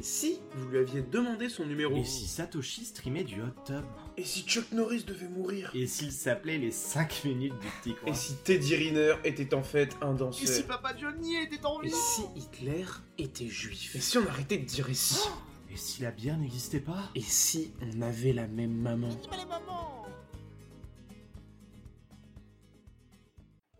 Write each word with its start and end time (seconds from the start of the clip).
Et 0.00 0.02
si 0.02 0.38
vous 0.54 0.66
lui 0.70 0.78
aviez 0.78 1.02
demandé 1.02 1.50
son 1.50 1.66
numéro 1.66 1.94
Et 1.94 2.04
si 2.04 2.26
Satoshi 2.26 2.86
streamait 2.86 3.22
du 3.22 3.42
hot 3.42 3.52
tub 3.66 3.84
Et 4.16 4.24
si 4.24 4.44
Chuck 4.44 4.72
Norris 4.72 5.04
devait 5.04 5.28
mourir 5.28 5.70
Et 5.74 5.86
s'il 5.86 6.10
s'appelait 6.10 6.56
les 6.56 6.70
5 6.70 7.24
minutes 7.26 7.52
du 7.58 7.68
petit 7.82 7.94
coin 7.94 8.10
Et 8.10 8.14
si 8.14 8.34
Teddy 8.36 8.76
Riner 8.76 9.16
était 9.24 9.52
en 9.52 9.62
fait 9.62 9.94
un 10.00 10.14
danseur 10.14 10.42
Et 10.42 10.46
si 10.46 10.62
Papa 10.62 10.96
Johnny 10.96 11.36
était 11.36 11.66
en 11.66 11.82
Et 11.82 11.88
vie 11.88 11.92
si 11.92 12.22
Hitler 12.34 12.86
était 13.18 13.48
juif 13.48 13.94
Et 13.94 14.00
si 14.00 14.16
on 14.16 14.26
arrêtait 14.26 14.56
de 14.56 14.64
dire 14.64 14.88
et 14.88 14.94
si 14.94 15.20
Et 15.70 15.76
si 15.76 16.00
la 16.00 16.12
bière 16.12 16.38
n'existait 16.38 16.80
pas 16.80 17.10
Et 17.14 17.20
si 17.20 17.70
on 17.82 18.00
avait 18.00 18.32
la 18.32 18.46
même 18.46 18.72
maman 18.72 19.10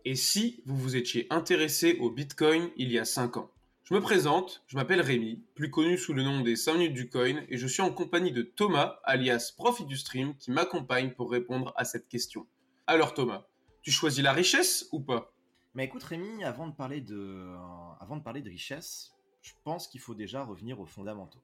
Et 0.05 0.15
si 0.15 0.61
vous 0.67 0.77
vous 0.77 0.95
étiez 0.95 1.25
intéressé 1.31 1.97
au 1.99 2.11
Bitcoin 2.11 2.69
il 2.77 2.91
y 2.91 2.99
a 2.99 3.05
5 3.05 3.37
ans 3.37 3.49
Je 3.83 3.95
me 3.95 3.99
présente, 3.99 4.63
je 4.67 4.77
m'appelle 4.77 5.01
Rémi, 5.01 5.43
plus 5.55 5.71
connu 5.71 5.97
sous 5.97 6.13
le 6.13 6.23
nom 6.23 6.41
des 6.41 6.55
5 6.55 6.75
minutes 6.75 6.93
du 6.93 7.09
coin, 7.09 7.43
et 7.49 7.57
je 7.57 7.67
suis 7.67 7.81
en 7.81 7.91
compagnie 7.91 8.31
de 8.31 8.43
Thomas, 8.43 8.99
alias 9.03 9.53
Profit 9.57 9.85
du 9.85 9.97
Stream, 9.97 10.35
qui 10.37 10.51
m'accompagne 10.51 11.11
pour 11.11 11.31
répondre 11.31 11.73
à 11.75 11.83
cette 11.83 12.07
question. 12.07 12.45
Alors 12.85 13.13
Thomas, 13.15 13.43
tu 13.81 13.91
choisis 13.91 14.23
la 14.23 14.33
richesse 14.33 14.87
ou 14.91 15.01
pas? 15.01 15.33
Mais 15.73 15.85
écoute 15.85 16.03
Rémi, 16.03 16.43
avant 16.43 16.67
de 16.67 16.73
parler 16.73 17.01
de, 17.01 17.17
euh, 17.17 17.57
avant 17.99 18.17
de, 18.17 18.21
parler 18.21 18.41
de 18.41 18.49
richesse, 18.49 19.13
je 19.41 19.53
pense 19.63 19.87
qu'il 19.87 19.99
faut 19.99 20.15
déjà 20.15 20.43
revenir 20.43 20.79
aux 20.79 20.85
fondamentaux. 20.85 21.41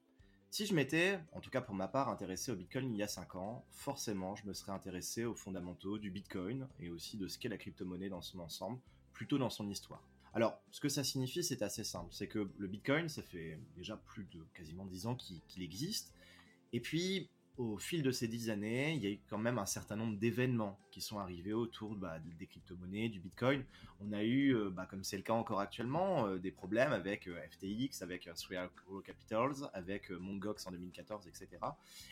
Si 0.51 0.65
je 0.67 0.75
m'étais, 0.75 1.19
en 1.33 1.41
tout 1.41 1.49
cas 1.49 1.61
pour 1.61 1.75
ma 1.75 1.87
part, 1.87 2.07
intéressé 2.07 2.51
au 2.51 2.55
Bitcoin 2.55 2.93
il 2.93 2.97
y 2.97 3.03
a 3.03 3.07
5 3.07 3.35
ans, 3.35 3.65
forcément 3.71 4.35
je 4.35 4.45
me 4.45 4.53
serais 4.53 4.71
intéressé 4.71 5.25
aux 5.25 5.35
fondamentaux 5.35 5.97
du 5.97 6.11
Bitcoin 6.11 6.67
et 6.79 6.89
aussi 6.89 7.17
de 7.17 7.27
ce 7.27 7.39
qu'est 7.39 7.49
la 7.49 7.57
crypto-monnaie 7.57 8.09
dans 8.09 8.21
son 8.21 8.39
ensemble, 8.39 8.79
plutôt 9.11 9.39
dans 9.39 9.49
son 9.49 9.67
histoire. 9.69 10.03
Alors, 10.33 10.61
ce 10.71 10.79
que 10.79 10.89
ça 10.89 11.03
signifie, 11.03 11.43
c'est 11.43 11.61
assez 11.61 11.83
simple. 11.83 12.09
C'est 12.11 12.27
que 12.27 12.49
le 12.57 12.67
Bitcoin, 12.67 13.09
ça 13.09 13.23
fait 13.23 13.59
déjà 13.75 13.97
plus 13.97 14.25
de 14.25 14.45
quasiment 14.53 14.85
10 14.85 15.07
ans 15.07 15.15
qu'il 15.15 15.63
existe. 15.63 16.13
Et 16.73 16.79
puis, 16.79 17.29
au 17.57 17.77
fil 17.77 18.03
de 18.03 18.11
ces 18.11 18.27
10 18.27 18.51
années, 18.51 18.93
il 18.93 19.03
y 19.03 19.07
a 19.07 19.09
eu 19.09 19.19
quand 19.27 19.39
même 19.39 19.57
un 19.57 19.65
certain 19.65 19.95
nombre 19.95 20.17
d'événements 20.17 20.79
qui 20.91 21.01
sont 21.01 21.17
arrivés 21.17 21.53
autour 21.53 21.95
bah, 21.95 22.19
des 22.19 22.45
crypto-monnaies, 22.45 23.09
du 23.09 23.19
Bitcoin. 23.19 23.63
On 23.99 24.13
a 24.13 24.23
eu, 24.23 24.55
euh, 24.55 24.69
bah, 24.69 24.85
comme 24.85 25.03
c'est 25.03 25.17
le 25.17 25.23
cas 25.23 25.33
encore 25.33 25.59
actuellement, 25.59 26.27
euh, 26.27 26.37
des 26.37 26.51
problèmes 26.51 26.93
avec 26.93 27.27
euh, 27.27 27.39
FTX, 27.49 28.03
avec 28.03 28.29
Three 28.35 28.57
Arrow 28.57 29.01
Capitals, 29.01 29.69
avec 29.73 30.11
euh, 30.11 30.19
Mongox 30.19 30.67
en 30.67 30.71
2014, 30.71 31.27
etc. 31.27 31.47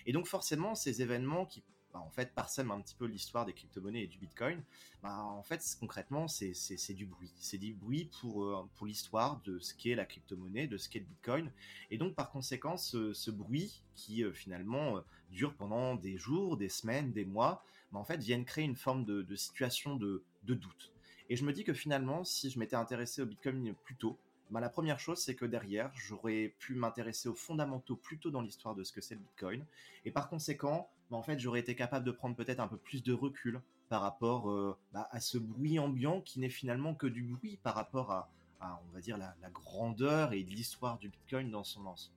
Et 0.08 0.14
donc 0.14 0.26
forcément, 0.26 0.74
ces 0.74 1.04
événements 1.04 1.46
qui 1.46 1.64
bah, 1.96 2.02
en 2.02 2.10
fait 2.10 2.36
parsèment 2.36 2.72
un 2.72 2.82
petit 2.82 2.94
peu 2.94 3.06
l'histoire 3.06 3.46
des 3.46 3.54
crypto-monnaies 3.54 4.04
et 4.04 4.08
du 4.08 4.18
Bitcoin, 4.18 4.62
bah, 5.02 5.24
en 5.24 5.44
fait 5.44 5.64
concrètement 5.80 6.28
c'est 6.28 6.94
du 6.94 7.06
bruit. 7.06 7.32
C'est 7.38 7.58
du 7.58 7.74
bruit 7.74 8.12
pour, 8.20 8.44
euh, 8.44 8.70
pour 8.76 8.86
l'histoire 8.86 9.40
de 9.46 9.60
ce 9.60 9.74
qu'est 9.74 9.96
la 9.96 10.04
crypto-monnaie, 10.04 10.68
de 10.68 10.76
ce 10.76 10.90
qu'est 10.90 11.00
le 11.00 11.06
Bitcoin. 11.06 11.50
Et 11.92 11.98
donc 11.98 12.14
par 12.14 12.32
conséquent, 12.32 12.76
ce, 12.76 13.32
bruit 13.32 13.82
qui 13.96 14.26
euh, 14.26 14.34
finalement 14.34 14.98
euh, 14.98 15.02
dure 15.32 15.56
pendant 15.56 15.96
des 15.96 16.18
jours, 16.18 16.58
des 16.58 16.68
semaines, 16.68 17.14
des 17.14 17.24
mois, 17.24 17.64
bah, 17.94 18.00
en 18.00 18.04
fait 18.04 18.18
viennent 18.18 18.44
créer 18.44 18.66
une 18.66 18.76
forme 18.76 19.06
de, 19.06 19.36
situation 19.38 19.96
de 19.96 20.22
doute. 20.44 20.92
Et 21.30 21.38
je 21.38 21.46
me 21.46 21.54
dis 21.54 21.64
que 21.64 21.74
finalement, 21.74 22.26
si 22.26 22.50
je 22.50 22.60
m'étais 22.60 22.76
intéressé 22.76 23.22
au 23.22 23.26
Bitcoin 23.26 23.74
plus 23.86 23.96
tôt, 23.96 24.20
bah, 24.52 24.60
la 24.60 24.70
première 24.70 25.00
chose, 25.00 25.20
c'est 25.20 25.36
que 25.36 25.46
derrière, 25.46 25.92
j'aurais 25.96 26.54
pu 26.60 26.76
m'intéresser 26.76 27.28
aux 27.30 27.36
fondamentaux 27.36 27.96
plus 27.96 28.20
tôt 28.20 28.30
dans 28.30 28.42
l'histoire 28.42 28.76
de 28.76 28.84
ce 28.84 28.92
que 28.92 29.02
c'est 29.02 29.16
le 29.16 29.22
Bitcoin. 29.22 29.66
Et 30.06 30.12
par 30.12 30.30
conséquent, 30.30 30.90
bah, 31.10 31.18
en 31.18 31.24
fait, 31.24 31.40
j'aurais 31.40 31.60
été 31.60 31.76
capable 31.76 32.06
de 32.06 32.12
prendre 32.12 32.36
peut-être 32.36 32.60
un 32.60 32.68
peu 32.68 32.78
plus 32.78 33.04
de 33.04 33.14
recul 33.14 33.62
par 33.90 34.02
rapport 34.02 34.50
euh, 34.50 34.78
bah, 34.94 35.08
à 35.12 35.20
ce 35.20 35.38
bruit 35.38 35.80
ambiant 35.80 36.22
qui 36.22 36.40
n'est 36.40 36.50
finalement 36.50 36.94
que 36.94 37.08
du 37.08 37.24
bruit 37.24 37.58
par 37.64 37.76
rapport 37.76 38.12
à, 38.12 38.30
on 38.62 38.94
va 38.94 39.02
dire, 39.02 39.18
la, 39.18 39.36
grandeur 39.52 40.34
et 40.34 40.42
l'histoire 40.42 40.98
du 40.98 41.10
Bitcoin 41.10 41.52
dans 41.52 41.64
son 41.64 41.86
ensemble. 41.86 42.16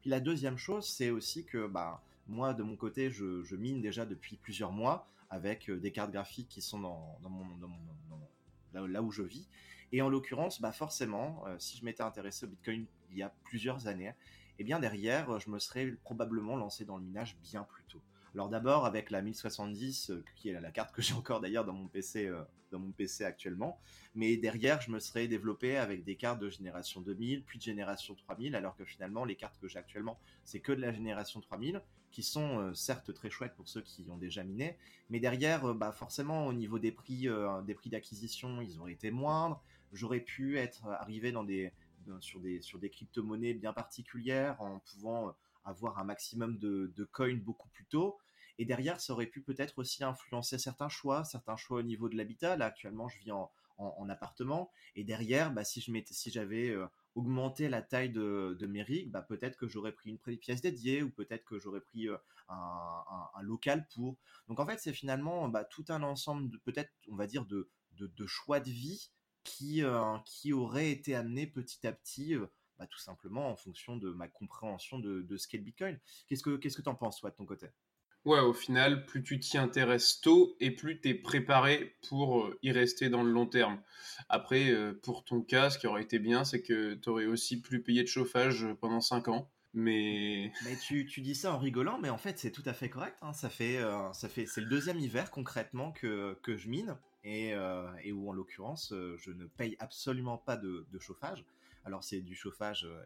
Puis 0.00 0.10
la 0.10 0.20
deuxième 0.20 0.56
chose, 0.56 0.86
c'est 0.86 1.10
aussi 1.10 1.44
que 1.44 1.66
bah, 1.66 2.02
moi, 2.28 2.54
de 2.54 2.62
mon 2.62 2.76
côté, 2.76 3.10
je, 3.10 3.54
mine 3.56 3.80
déjà 3.80 4.06
depuis 4.06 4.36
plusieurs 4.36 4.72
mois 4.72 5.06
avec 5.30 5.70
euh, 5.70 5.78
des 5.78 5.92
cartes 5.92 6.12
graphiques 6.12 6.48
qui 6.48 6.60
sont 6.60 6.80
dans, 6.80 7.18
dans 7.22 7.30
mon, 7.30 7.56
dans 7.56 7.68
mon, 7.68 8.86
là 8.86 9.02
où 9.02 9.10
je 9.10 9.22
vis. 9.22 9.46
Et 9.92 10.00
en 10.00 10.08
l'occurrence, 10.08 10.60
bah 10.60 10.72
forcément, 10.72 11.44
euh, 11.46 11.56
si 11.58 11.76
je 11.76 11.84
m'étais 11.84 12.02
intéressé 12.02 12.46
au 12.46 12.48
Bitcoin 12.48 12.86
il 13.10 13.18
y 13.18 13.22
a 13.22 13.32
plusieurs 13.44 13.86
années, 13.86 14.14
eh 14.58 14.64
bien 14.64 14.80
derrière, 14.80 15.28
euh, 15.30 15.38
je 15.38 15.50
me 15.50 15.58
serais 15.58 15.86
probablement 16.02 16.56
lancé 16.56 16.86
dans 16.86 16.96
le 16.96 17.04
minage 17.04 17.36
bien 17.42 17.64
plus 17.64 17.84
tôt. 17.84 18.00
Alors 18.34 18.48
d'abord 18.48 18.86
avec 18.86 19.10
la 19.10 19.20
1070, 19.20 20.10
euh, 20.10 20.24
qui 20.34 20.48
est 20.48 20.58
la 20.58 20.70
carte 20.70 20.94
que 20.94 21.02
j'ai 21.02 21.12
encore 21.12 21.42
d'ailleurs 21.42 21.66
dans 21.66 21.74
mon 21.74 21.88
PC, 21.88 22.32
dans 22.70 22.78
mon 22.78 22.90
PC 22.90 23.24
actuellement. 23.24 23.78
Mais 24.14 24.38
derrière, 24.38 24.80
je 24.80 24.90
me 24.90 24.98
serais 24.98 25.28
développé 25.28 25.76
avec 25.76 26.04
des 26.04 26.16
cartes 26.16 26.40
de 26.40 26.48
génération 26.48 27.02
2000, 27.02 27.44
puis 27.44 27.58
de 27.58 27.62
génération 27.62 28.14
3000, 28.14 28.56
alors 28.56 28.74
que 28.74 28.86
finalement, 28.86 29.26
les 29.26 29.36
cartes 29.36 29.58
que 29.60 29.68
j'ai 29.68 29.78
actuellement, 29.78 30.18
c'est 30.44 30.60
que 30.60 30.72
de 30.72 30.80
la 30.80 30.92
génération 30.92 31.42
3000, 31.42 31.82
qui 32.10 32.22
sont 32.22 32.74
certes 32.74 33.14
très 33.14 33.30
chouettes 33.30 33.54
pour 33.54 33.68
ceux 33.68 33.80
qui 33.80 34.06
ont 34.10 34.18
déjà 34.18 34.44
miné, 34.44 34.76
mais 35.08 35.18
derrière, 35.18 35.74
bah 35.74 35.92
forcément, 35.92 36.46
au 36.46 36.52
niveau 36.52 36.78
des 36.78 36.92
prix, 36.92 37.26
des 37.64 37.74
prix 37.74 37.88
d'acquisition, 37.88 38.60
ils 38.60 38.78
auraient 38.78 38.92
été 38.92 39.10
moindres. 39.10 39.62
J'aurais 39.92 40.20
pu 40.20 40.58
être 40.58 40.86
arrivé 40.86 41.32
dans 41.32 41.44
des, 41.44 41.72
sur 42.20 42.40
des, 42.40 42.60
sur 42.62 42.78
des 42.78 42.90
crypto-monnaies 42.90 43.54
bien 43.54 43.72
particulières, 43.72 44.60
en 44.60 44.80
pouvant 44.80 45.34
avoir 45.64 45.98
un 45.98 46.04
maximum 46.04 46.58
de, 46.58 47.08
coins 47.12 47.36
beaucoup 47.36 47.68
plus 47.68 47.84
tôt. 47.86 48.18
Et 48.58 48.64
derrière, 48.64 49.00
ça 49.00 49.12
aurait 49.12 49.26
pu 49.26 49.40
peut-être 49.42 49.78
aussi 49.78 50.04
influencer 50.04 50.58
certains 50.58 50.88
choix, 50.88 51.24
certains 51.24 51.56
choix 51.56 51.78
au 51.78 51.82
niveau 51.82 52.08
de 52.08 52.16
l'habitat. 52.16 52.56
Là, 52.56 52.66
actuellement, 52.66 53.08
je 53.08 53.18
vis 53.18 53.32
en, 53.32 53.50
en, 53.78 53.94
en 53.98 54.08
appartement. 54.08 54.70
Et 54.94 55.04
derrière, 55.04 55.52
bah, 55.52 55.64
si 55.64 55.80
je 55.80 55.90
m'étais, 55.90 56.14
si 56.14 56.30
j'avais 56.30 56.68
euh, 56.68 56.86
augmenté 57.14 57.68
la 57.68 57.80
taille 57.80 58.10
de, 58.10 58.56
de 58.58 58.66
mes 58.66 58.82
rigs, 58.82 59.10
bah, 59.10 59.22
peut-être 59.22 59.56
que 59.56 59.66
j'aurais 59.66 59.92
pris 59.92 60.10
une 60.10 60.38
pièce 60.38 60.60
dédiée 60.60 61.02
ou 61.02 61.10
peut-être 61.10 61.44
que 61.44 61.58
j'aurais 61.58 61.80
pris 61.80 62.08
euh, 62.08 62.16
un, 62.48 63.02
un, 63.34 63.42
local 63.42 63.86
pour. 63.94 64.16
Donc 64.48 64.60
en 64.60 64.66
fait, 64.66 64.78
c'est 64.78 64.92
finalement 64.92 65.48
bah, 65.48 65.64
tout 65.64 65.84
un 65.88 66.02
ensemble 66.02 66.50
de 66.50 66.58
peut-être, 66.58 66.92
on 67.10 67.16
va 67.16 67.26
dire, 67.26 67.46
de, 67.46 67.70
de 67.98 68.26
choix 68.26 68.60
de 68.60 68.70
vie 68.70 69.10
qui, 69.44 69.82
euh, 69.82 70.16
qui 70.24 70.52
auraient 70.52 70.90
été 70.90 71.14
amenés 71.14 71.46
petit 71.46 71.86
à 71.86 71.92
petit. 71.92 72.34
euh, 72.34 72.46
bah, 72.78 72.86
tout 72.86 72.98
simplement 72.98 73.48
en 73.50 73.56
fonction 73.56 73.96
de 73.96 74.10
ma 74.10 74.28
compréhension 74.28 74.98
de, 74.98 75.22
de 75.22 75.36
ce 75.36 75.46
qu'est 75.48 75.58
le 75.58 75.64
Bitcoin. 75.64 75.98
Qu'est-ce 76.26 76.42
que 76.42 76.56
qu'est-ce 76.56 76.76
que 76.76 76.82
t'en 76.82 76.94
penses 76.94 77.20
toi 77.20 77.30
de 77.30 77.36
ton 77.36 77.46
côté? 77.46 77.68
Ouais, 78.24 78.38
au 78.40 78.52
final, 78.52 79.04
plus 79.06 79.22
tu 79.24 79.38
t'y 79.40 79.58
intéresses 79.58 80.20
tôt 80.20 80.56
et 80.60 80.70
plus 80.72 81.00
t'es 81.00 81.14
préparé 81.14 81.96
pour 82.08 82.40
euh, 82.46 82.58
y 82.62 82.70
rester 82.72 83.08
dans 83.10 83.22
le 83.24 83.30
long 83.32 83.46
terme. 83.46 83.80
Après, 84.28 84.70
euh, 84.70 84.92
pour 85.02 85.24
ton 85.24 85.40
cas, 85.42 85.70
ce 85.70 85.78
qui 85.78 85.86
aurait 85.88 86.02
été 86.02 86.18
bien, 86.20 86.44
c'est 86.44 86.62
que 86.62 86.94
t'aurais 86.94 87.26
aussi 87.26 87.60
plus 87.60 87.82
payé 87.82 88.02
de 88.02 88.08
chauffage 88.08 88.66
pendant 88.80 89.00
5 89.00 89.26
ans. 89.28 89.50
Mais 89.74 90.52
Mais 90.60 90.76
tu, 90.78 91.06
tu 91.06 91.20
dis 91.20 91.34
ça 91.34 91.52
en 91.54 91.58
rigolant, 91.58 91.98
mais 91.98 92.08
en 92.08 92.16
fait 92.18 92.38
c'est 92.38 92.50
tout 92.52 92.62
à 92.66 92.72
fait 92.72 92.88
correct. 92.88 93.18
hein. 93.22 93.32
Ça 93.32 93.50
fait 93.50 93.78
euh, 93.78 94.12
ça 94.12 94.28
fait 94.28 94.46
c'est 94.46 94.60
le 94.60 94.66
deuxième 94.68 94.98
hiver 94.98 95.30
concrètement 95.30 95.92
que 95.92 96.38
que 96.42 96.56
je 96.56 96.68
mine 96.68 96.96
et 97.24 97.54
euh, 97.54 97.88
et 98.02 98.12
où 98.12 98.28
en 98.28 98.32
l'occurrence 98.32 98.92
euh, 98.92 99.16
je 99.18 99.30
ne 99.30 99.46
paye 99.46 99.76
absolument 99.78 100.38
pas 100.38 100.56
de, 100.56 100.86
de 100.90 100.98
chauffage. 100.98 101.44
Alors 101.84 102.04
c'est 102.04 102.20
du 102.20 102.34
chauffage 102.34 102.84
euh, 102.84 103.02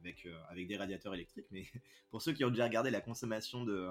avec 0.00 0.28
avec 0.48 0.68
des 0.68 0.76
radiateurs 0.76 1.14
électriques, 1.14 1.46
mais 1.50 1.64
pour 2.10 2.22
ceux 2.22 2.32
qui 2.32 2.44
ont 2.44 2.50
déjà 2.50 2.64
regardé 2.64 2.90
la 2.90 3.00
consommation 3.00 3.64
de 3.64 3.88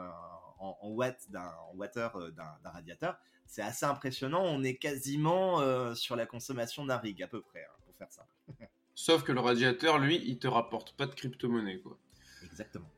en, 0.59 0.77
en 0.81 0.89
watts 0.89 1.29
d'un 1.29 1.51
water 1.75 2.31
d'un 2.31 2.69
radiateur, 2.69 3.17
c'est 3.45 3.61
assez 3.61 3.85
impressionnant. 3.85 4.43
On 4.43 4.63
est 4.63 4.75
quasiment 4.75 5.93
sur 5.93 6.15
la 6.15 6.25
consommation 6.25 6.85
d'un 6.85 6.97
rig 6.97 7.21
à 7.21 7.27
peu 7.27 7.41
près, 7.41 7.63
hein, 7.63 7.75
pour 7.85 7.95
faire 7.95 8.11
simple. 8.11 8.29
sauf 8.95 9.23
que 9.23 9.33
le 9.33 9.41
radiateur, 9.41 9.99
lui, 9.99 10.21
il 10.25 10.39
te 10.39 10.47
rapporte 10.47 10.95
pas 10.95 11.05
de 11.05 11.13
crypto-monnaie, 11.13 11.79
quoi. 11.79 11.97
Exactement. 12.43 12.89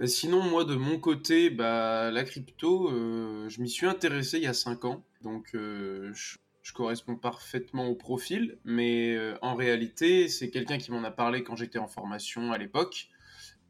Euh, 0.00 0.06
Sinon, 0.06 0.42
moi, 0.42 0.64
de 0.64 0.74
mon 0.74 0.98
côté, 0.98 1.50
bah, 1.50 2.10
la 2.10 2.24
crypto, 2.24 2.90
euh, 2.90 3.48
je 3.48 3.60
m'y 3.60 3.68
suis 3.70 3.86
intéressé 3.86 4.38
il 4.38 4.44
y 4.44 4.46
a 4.46 4.54
5 4.54 4.84
ans. 4.84 5.04
Donc, 5.22 5.54
euh, 5.54 6.12
je, 6.14 6.36
je 6.62 6.72
corresponds 6.72 7.16
parfaitement 7.16 7.86
au 7.88 7.94
profil. 7.94 8.58
Mais 8.64 9.14
euh, 9.14 9.36
en 9.42 9.54
réalité, 9.54 10.28
c'est 10.28 10.50
quelqu'un 10.50 10.78
qui 10.78 10.90
m'en 10.92 11.02
a 11.04 11.10
parlé 11.10 11.42
quand 11.42 11.56
j'étais 11.56 11.78
en 11.78 11.88
formation 11.88 12.52
à 12.52 12.58
l'époque. 12.58 13.08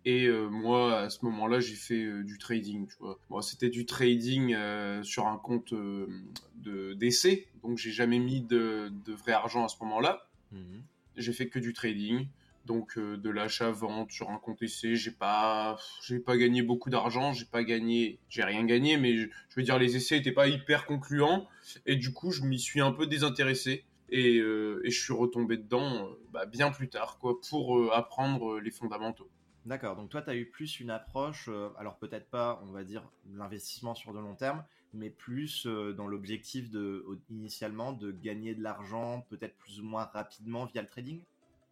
Et 0.08 0.28
moi, 0.28 1.00
à 1.00 1.10
ce 1.10 1.24
moment-là, 1.24 1.58
j'ai 1.58 1.74
fait 1.74 2.22
du 2.22 2.38
trading, 2.38 2.86
tu 2.86 2.94
vois. 3.00 3.18
Bon, 3.28 3.40
c'était 3.42 3.70
du 3.70 3.86
trading 3.86 4.54
sur 5.02 5.26
un 5.26 5.36
compte 5.36 5.74
de 5.74 6.92
d'essai. 6.94 7.48
Donc, 7.64 7.76
j'ai 7.78 7.90
jamais 7.90 8.20
mis 8.20 8.40
de, 8.40 8.92
de 9.04 9.12
vrai 9.12 9.32
argent 9.32 9.64
à 9.64 9.68
ce 9.68 9.74
moment-là 9.82 10.28
Mhm. 10.52 10.84
j'ai 11.16 11.32
fait 11.32 11.48
que 11.48 11.58
du 11.58 11.72
trading 11.72 12.28
donc 12.66 12.98
euh, 12.98 13.16
de 13.16 13.30
l'achat 13.30 13.70
vente 13.70 14.10
sur 14.10 14.30
un 14.30 14.38
compte 14.38 14.62
essai 14.62 14.96
j'ai 14.96 15.12
pas 15.12 15.78
pas 16.24 16.36
gagné 16.36 16.62
beaucoup 16.62 16.90
d'argent 16.90 17.32
j'ai 17.32 17.44
pas 17.44 17.64
gagné 17.64 18.18
j'ai 18.28 18.42
rien 18.42 18.64
gagné 18.64 18.96
mais 18.96 19.16
je, 19.16 19.28
veux 19.56 19.62
dire 19.62 19.78
les 19.78 19.96
essais 19.96 20.18
étaient 20.18 20.32
pas 20.32 20.48
hyper 20.48 20.86
concluants. 20.86 21.48
Et 21.86 21.96
du 21.96 22.12
coup 22.12 22.30
je 22.30 22.42
m'y 22.42 22.58
suis 22.58 22.80
un 22.80 22.92
peu 22.92 23.06
désintéressé. 23.06 23.84
Et, 24.08 24.38
euh, 24.38 24.80
je 24.84 25.00
suis 25.00 25.12
retombé 25.12 25.56
dedans 25.56 26.06
euh, 26.06 26.14
bah, 26.32 26.46
bien 26.46 26.70
plus 26.70 26.88
tard 26.88 27.18
quoi 27.18 27.40
pour 27.48 27.92
apprendre 27.94 28.60
les 28.60 28.70
fondamentaux. 28.70 29.28
D'accord, 29.64 29.96
donc 29.96 30.10
toi, 30.10 30.22
tu 30.22 30.30
as 30.30 30.36
eu 30.36 30.46
plus 30.46 30.78
une 30.78 30.90
approche, 30.90 31.50
alors 31.76 31.98
peut-être 31.98 32.30
pas, 32.30 32.62
on 32.68 32.70
va 32.70 32.84
dire, 32.84 33.02
l'investissement 33.32 33.96
sur 33.96 34.12
de 34.12 34.20
long 34.20 34.36
terme, 34.36 34.62
mais 34.92 35.10
plus 35.10 35.66
dans 35.66 36.06
l'objectif 36.06 36.70
de, 36.70 37.04
initialement, 37.30 37.92
de 37.92 38.12
gagner 38.12 38.54
de 38.54 38.62
l'argent, 38.62 39.26
peut-être 39.28 39.56
plus 39.56 39.80
ou 39.80 39.84
moins 39.84 40.04
rapidement 40.04 40.66
via 40.66 40.82
le 40.82 40.86
trading? 40.86 41.20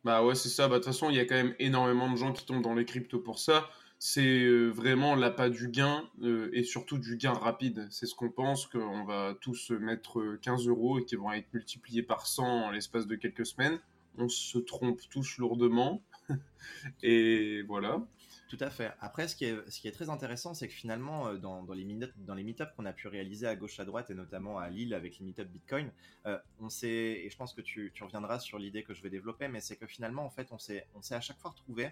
Bah 0.05 0.23
ouais, 0.23 0.35
c'est 0.35 0.51
ça. 0.51 0.69
Bah, 0.69 0.75
de 0.75 0.85
toute 0.85 0.93
façon, 0.93 1.09
il 1.11 1.17
y 1.17 1.21
a 1.21 1.25
quand 1.25 1.35
même 1.35 1.55
énormément 1.59 2.11
de 2.11 2.17
gens 2.17 2.33
qui 2.33 2.45
tombent 2.45 2.63
dans 2.63 2.75
les 2.75 2.85
cryptos 2.85 3.21
pour 3.21 3.39
ça. 3.39 3.69
C'est 3.99 4.43
euh, 4.45 4.69
vraiment 4.69 5.15
l'appât 5.15 5.49
du 5.49 5.69
gain 5.69 6.05
euh, 6.23 6.51
et 6.53 6.63
surtout 6.63 6.99
du 6.99 7.17
gain 7.17 7.33
rapide. 7.33 7.87
C'est 7.91 8.05
ce 8.07 8.15
qu'on 8.15 8.31
pense, 8.31 8.67
qu'on 8.67 9.05
va 9.05 9.35
tous 9.41 9.71
mettre 9.71 10.37
15 10.43 10.69
euros 10.69 10.99
et 10.99 11.05
qui 11.07 11.17
vont 11.17 11.33
être 11.33 11.53
multipliés 11.55 12.03
par 12.03 12.27
100 12.27 12.45
en 12.67 12.71
l'espace 12.71 13.07
de 13.07 13.17
quelques 13.17 13.47
semaines. 13.47 13.79
On 14.19 14.29
se 14.29 14.59
trompe 14.59 15.01
tous 15.09 15.39
lourdement. 15.39 16.03
et 17.03 17.63
voilà. 17.63 18.03
Tout 18.49 18.59
à 18.61 18.69
fait. 18.71 18.93
Après, 19.01 19.27
ce 19.27 19.37
qui 19.37 19.47
est, 19.47 19.93
très 19.93 20.11
intéressant, 20.11 20.55
c'est 20.55 20.69
que 20.69 20.75
finalement, 20.75 21.29
euh, 21.29 21.39
dans, 21.39 21.65
les 21.73 21.85
meet-ups 21.85 22.73
qu'on 22.77 22.85
a 22.85 22.93
pu 22.93 23.09
réaliser 23.09 23.47
à 23.47 23.57
gauche 23.57 23.81
à 23.81 23.85
droite, 23.85 24.11
et 24.11 24.15
notamment 24.15 24.59
à 24.59 24.69
Lille 24.69 24.95
avec 24.95 25.19
les 25.19 25.25
meet-ups 25.25 25.51
Bitcoin, 25.51 25.91
euh, 26.27 26.39
on 26.61 26.69
s'est, 26.69 26.89
et 27.25 27.31
je 27.31 27.37
pense 27.37 27.55
que 27.55 27.63
tu, 27.63 27.93
reviendras 28.01 28.39
sur 28.39 28.59
l'idée 28.59 28.83
que 28.83 28.93
je 28.93 29.03
vais 29.03 29.11
développer, 29.11 29.49
mais 29.49 29.61
c'est 29.61 29.77
que 29.77 29.87
finalement, 29.87 30.25
en 30.25 30.31
fait, 30.31 30.49
on 30.53 30.59
s'est, 30.59 30.87
à 31.11 31.21
chaque 31.21 31.39
fois 31.39 31.51
retrouvé 31.51 31.91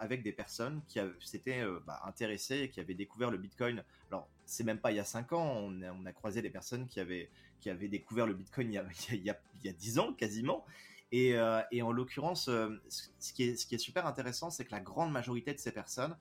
avec 0.00 0.22
des 0.22 0.32
personnes 0.32 0.80
qui 0.88 0.98
s'étaient 1.20 1.60
euh, 1.60 1.80
bah, 1.86 2.00
intéressées 2.04 2.60
et 2.62 2.70
qui 2.70 2.80
avaient 2.80 2.94
découvert 2.94 3.30
le 3.30 3.38
Bitcoin. 3.38 3.84
Alors, 4.10 4.28
c'est 4.44 4.64
même 4.64 4.78
pas 4.78 4.90
il 4.90 4.96
y 4.96 5.00
a 5.00 5.04
5 5.04 5.32
ans, 5.32 5.70
on 5.70 6.06
a, 6.06 6.12
croisé 6.12 6.42
des 6.42 6.50
personnes 6.50 6.86
qui 6.88 6.98
avaient, 6.98 7.28
qui 7.60 7.70
avaient 7.70 7.88
découvert 7.88 8.26
le 8.26 8.34
Bitcoin 8.34 8.68
il 8.72 8.74
y 8.74 8.78
a, 8.78 8.84
il 9.12 9.22
y 9.22 9.30
a, 9.30 9.38
il 9.62 9.66
y 9.66 9.68
a 9.68 9.72
10 9.72 9.98
ans 9.98 10.12
quasiment, 10.12 10.64
et, 11.12 11.34
euh, 11.34 11.60
et 11.72 11.82
en 11.82 11.92
l'occurrence, 11.92 12.48
euh, 12.48 12.80
ce, 12.88 13.32
qui 13.32 13.42
est, 13.44 13.78
super 13.78 14.06
intéressant, 14.06 14.50
c'est 14.50 14.64
que 14.64 14.70
la 14.70 14.80
grande 14.80 15.10
majorité 15.10 15.52
de 15.52 15.58
ces 15.58 15.72
personnes 15.72 16.16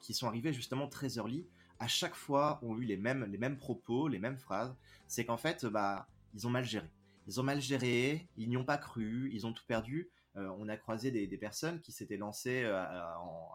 qui 0.00 0.14
sont 0.14 0.26
arrivées 0.26 0.52
justement 0.52 0.88
très 0.88 1.16
early, 1.16 1.46
à 1.78 1.86
chaque 1.86 2.14
fois 2.14 2.58
ont 2.62 2.76
eu 2.78 2.84
les 2.84 2.96
mêmes, 2.96 3.56
propos, 3.58 4.08
les 4.08 4.18
mêmes 4.18 4.38
phrases. 4.38 4.74
C'est 5.06 5.24
qu'en 5.24 5.36
fait, 5.36 5.66
bah, 5.66 6.08
ils 6.34 6.46
ont 6.46 6.50
mal 6.50 6.64
géré. 6.64 6.88
Ils 7.26 7.40
ont 7.40 7.42
mal 7.42 7.60
géré, 7.60 8.28
ils 8.36 8.48
n'y 8.48 8.56
ont 8.56 8.64
pas 8.64 8.78
cru, 8.78 9.30
ils 9.32 9.46
ont 9.46 9.52
tout 9.52 9.64
perdu. 9.66 10.10
Euh, 10.36 10.50
on 10.58 10.68
a 10.68 10.76
croisé 10.76 11.10
des, 11.10 11.38
personnes 11.38 11.80
qui 11.80 11.92
s'étaient 11.92 12.18
lancées 12.18 12.64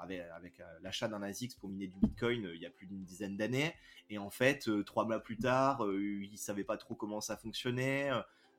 avec, 0.02 0.62
l'achat 0.82 1.08
d'un 1.08 1.22
ASICS 1.22 1.56
pour 1.60 1.70
miner 1.70 1.88
du 1.88 1.98
Bitcoin 2.00 2.50
il 2.56 2.62
y 2.62 2.66
a 2.66 2.72
plus 2.72 2.88
d'une 2.88 3.04
dizaine 3.04 3.38
d'années. 3.38 3.74
Et 4.10 4.18
en 4.18 4.30
fait, 4.30 4.70
trois 4.86 5.06
mois 5.06 5.20
plus 5.20 5.38
tard, 5.38 5.86
ils 5.92 6.38
savaient 6.38 6.64
pas 6.64 6.78
trop 6.78 6.96
comment 6.96 7.22
ça 7.22 7.38
fonctionnait. 7.38 8.12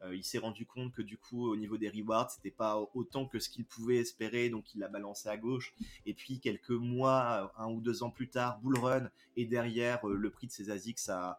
Euh, 0.05 0.17
il 0.17 0.25
s'est 0.25 0.39
rendu 0.39 0.67
compte 0.67 0.93
que 0.93 1.03
du 1.03 1.17
coup, 1.17 1.49
au 1.49 1.57
niveau 1.57 1.77
des 1.79 1.89
rewards, 1.89 2.31
c'était 2.31 2.51
pas 2.51 2.79
autant 2.95 3.27
que 3.27 3.39
ce 3.39 3.49
qu'il 3.49 3.65
pouvait 3.65 3.97
espérer, 3.97 4.49
donc 4.49 4.75
il 4.75 4.81
l'a 4.81 4.89
balancé 4.89 5.29
à 5.29 5.37
gauche. 5.37 5.75
Et 6.07 6.15
puis 6.15 6.41
quelques 6.41 6.71
mois, 6.71 7.53
un 7.57 7.69
ou 7.69 7.81
deux 7.81 8.03
ans 8.03 8.11
plus 8.11 8.29
tard, 8.29 8.61
bull 8.61 8.79
run 8.79 9.11
et 9.37 9.45
derrière 9.45 10.07
euh, 10.09 10.15
le 10.15 10.31
prix 10.31 10.47
de 10.47 10.53
ses 10.53 10.71
ASICs 10.71 11.09
a, 11.09 11.39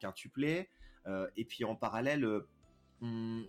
quintuplé. 0.00 0.68
Euh, 1.06 1.28
et 1.36 1.44
puis 1.44 1.64
en 1.64 1.74
parallèle, 1.74 2.24
hmm, 3.00 3.42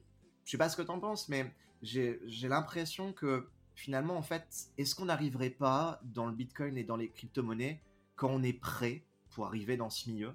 je 0.46 0.52
sais 0.52 0.58
pas 0.58 0.70
ce 0.70 0.78
que 0.78 0.82
t'en 0.82 1.00
penses, 1.00 1.30
mais 1.30 1.54
j'ai 1.84 2.20
l'impression 2.44 3.14
que 3.14 3.48
finalement, 3.76 4.18
en 4.18 4.24
fait, 4.24 4.72
est-ce 4.78 4.96
qu'on 4.96 5.06
n'arriverait 5.06 5.52
pas 5.52 6.02
dans 6.04 6.26
le 6.26 6.34
Bitcoin 6.34 6.78
et 6.78 6.84
dans 6.84 6.98
les 6.98 7.10
crypto-monnaies 7.10 7.82
quand 8.16 8.30
on 8.30 8.42
est 8.42 8.54
prêt 8.54 9.04
pour 9.30 9.46
arriver 9.46 9.78
dans 9.78 9.92
ce 9.92 10.10
milieu? 10.10 10.34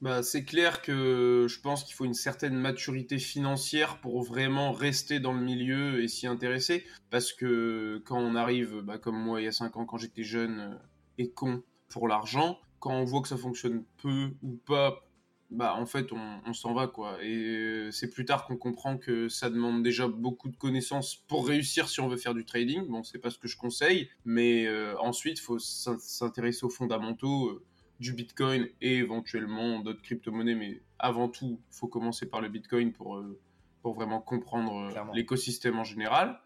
Bah, 0.00 0.22
c'est 0.22 0.44
clair 0.44 0.80
que 0.80 1.46
je 1.48 1.60
pense 1.60 1.84
qu'il 1.84 1.94
faut 1.94 2.06
une 2.06 2.14
certaine 2.14 2.54
maturité 2.54 3.18
financière 3.18 4.00
pour 4.00 4.22
vraiment 4.22 4.72
rester 4.72 5.20
dans 5.20 5.32
le 5.32 5.42
milieu 5.42 6.02
et 6.02 6.08
s'y 6.08 6.26
intéresser. 6.26 6.86
Parce 7.10 7.32
que 7.32 8.02
quand 8.06 8.18
on 8.18 8.34
arrive, 8.34 8.80
bah, 8.80 8.98
comme 8.98 9.18
moi 9.18 9.40
il 9.40 9.44
y 9.44 9.48
a 9.48 9.52
5 9.52 9.76
ans, 9.76 9.84
quand 9.84 9.98
j'étais 9.98 10.24
jeune 10.24 10.60
euh, 10.60 10.74
et 11.18 11.30
con 11.30 11.62
pour 11.88 12.08
l'argent, 12.08 12.58
quand 12.78 12.92
on 12.92 13.04
voit 13.04 13.20
que 13.20 13.28
ça 13.28 13.36
fonctionne 13.36 13.84
peu 13.98 14.30
ou 14.42 14.56
pas, 14.64 15.06
bah 15.50 15.74
en 15.76 15.84
fait 15.84 16.12
on, 16.12 16.52
s'en 16.54 16.72
va 16.72 16.86
quoi. 16.86 17.22
Et 17.22 17.34
euh, 17.34 17.90
c'est 17.90 18.08
plus 18.08 18.24
tard 18.24 18.46
qu'on 18.46 18.56
comprend 18.56 18.96
que 18.96 19.28
ça 19.28 19.50
demande 19.50 19.82
déjà 19.82 20.06
beaucoup 20.08 20.48
de 20.48 20.56
connaissances 20.56 21.16
pour 21.28 21.46
réussir 21.46 21.88
si 21.88 22.00
on 22.00 22.08
veut 22.08 22.16
faire 22.16 22.34
du 22.34 22.44
trading. 22.44 22.86
Bon, 22.86 23.02
c'est 23.02 23.18
pas 23.18 23.30
ce 23.30 23.38
que 23.38 23.48
je 23.48 23.56
conseille, 23.56 24.08
mais 24.24 24.66
euh, 24.66 24.96
ensuite 24.98 25.40
faut 25.40 25.58
s'intéresser 25.58 26.64
aux 26.64 26.70
fondamentaux 26.70 27.60
du 28.00 28.14
Bitcoin 28.14 28.68
et 28.80 28.96
éventuellement 28.96 29.80
d'autres 29.80 30.00
crypto-monnaies, 30.02 30.54
mais 30.54 30.82
avant 30.98 31.28
tout, 31.28 31.60
il 31.70 31.76
faut 31.76 31.86
commencer 31.86 32.28
par 32.28 32.40
le 32.40 32.48
Bitcoin 32.48 32.92
pour, 32.92 33.16
euh, 33.16 33.38
pour 33.82 33.94
vraiment 33.94 34.20
comprendre 34.20 34.90
euh, 34.90 35.14
l'écosystème 35.14 35.78
en 35.78 35.84
général. 35.84 36.40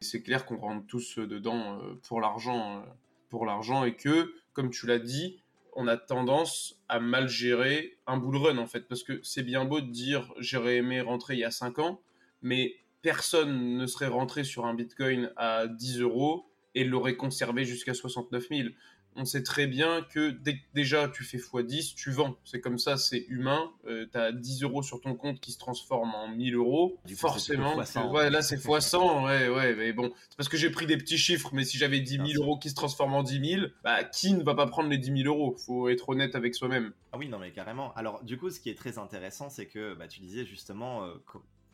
C'est 0.00 0.22
clair 0.22 0.46
qu'on 0.46 0.56
rentre 0.56 0.86
tous 0.86 1.18
dedans 1.18 1.80
euh, 1.80 1.94
pour 2.06 2.20
l'argent, 2.20 2.84
pour 3.28 3.44
l'argent 3.44 3.84
et 3.84 3.96
que, 3.96 4.32
comme 4.52 4.70
tu 4.70 4.86
l'as 4.86 5.00
dit, 5.00 5.42
on 5.74 5.88
a 5.88 5.96
tendance 5.96 6.80
à 6.88 7.00
mal 7.00 7.28
gérer 7.28 7.98
un 8.06 8.16
bull 8.16 8.36
run 8.36 8.58
en 8.58 8.66
fait, 8.66 8.86
parce 8.86 9.02
que 9.02 9.20
c'est 9.24 9.42
bien 9.42 9.64
beau 9.64 9.80
de 9.80 9.90
dire 9.90 10.32
j'aurais 10.38 10.76
aimé 10.76 11.00
rentrer 11.00 11.34
il 11.34 11.40
y 11.40 11.44
a 11.44 11.50
5 11.50 11.80
ans, 11.80 12.00
mais 12.40 12.76
personne 13.02 13.76
ne 13.76 13.86
serait 13.86 14.06
rentré 14.06 14.44
sur 14.44 14.64
un 14.64 14.74
Bitcoin 14.74 15.32
à 15.36 15.66
10 15.66 16.00
euros 16.00 16.48
et 16.76 16.84
l'aurait 16.84 17.16
conservé 17.16 17.64
jusqu'à 17.64 17.94
69 17.94 18.48
000 18.48 18.68
on 19.16 19.24
sait 19.24 19.42
très 19.42 19.66
bien 19.66 20.02
que 20.02 20.30
dès 20.30 20.56
que 20.56 20.62
déjà 20.74 21.08
tu 21.08 21.24
fais 21.24 21.38
x10, 21.38 21.94
tu 21.94 22.10
vends. 22.10 22.36
C'est 22.44 22.60
comme 22.60 22.78
ça, 22.78 22.96
c'est 22.96 23.24
humain. 23.28 23.70
Euh, 23.86 24.06
tu 24.10 24.18
as 24.18 24.32
10 24.32 24.62
euros 24.62 24.82
sur 24.82 25.00
ton 25.00 25.14
compte 25.14 25.40
qui 25.40 25.52
se 25.52 25.58
transforme 25.58 26.14
en 26.14 26.28
1000 26.28 26.54
euros. 26.54 26.98
Forcément, 27.16 27.76
ouais, 27.76 28.30
là 28.30 28.42
c'est 28.42 28.56
x100. 28.56 29.24
Ouais, 29.24 29.48
ouais, 29.48 29.74
mais 29.74 29.92
bon, 29.92 30.12
c'est 30.28 30.36
parce 30.36 30.48
que 30.48 30.56
j'ai 30.56 30.70
pris 30.70 30.86
des 30.86 30.96
petits 30.96 31.18
chiffres. 31.18 31.50
Mais 31.52 31.64
si 31.64 31.78
j'avais 31.78 32.00
10 32.00 32.16
000 32.16 32.28
euros 32.36 32.58
qui 32.58 32.70
se 32.70 32.74
transforment 32.74 33.14
en 33.14 33.22
10 33.22 33.50
000, 33.56 33.66
bah, 33.82 34.04
qui 34.04 34.34
ne 34.34 34.42
va 34.42 34.54
pas 34.54 34.66
prendre 34.66 34.88
les 34.88 34.98
10 34.98 35.22
000 35.22 35.34
euros? 35.34 35.56
Faut 35.64 35.88
être 35.88 36.08
honnête 36.08 36.34
avec 36.34 36.54
soi-même. 36.54 36.92
Ah 37.12 37.18
oui, 37.18 37.28
non, 37.28 37.38
mais 37.38 37.52
carrément. 37.52 37.94
Alors, 37.94 38.24
du 38.24 38.38
coup, 38.38 38.50
ce 38.50 38.60
qui 38.60 38.70
est 38.70 38.74
très 38.74 38.98
intéressant, 38.98 39.48
c'est 39.48 39.66
que 39.66 39.94
bah, 39.94 40.08
tu 40.08 40.20
disais 40.20 40.44
justement, 40.44 41.04
euh, 41.04 41.14